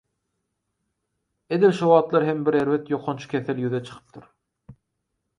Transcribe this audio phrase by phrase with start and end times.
[1.57, 4.25] Edil şo wagtlar hem bir erbet ýokanç kesel ýüze çykypdyr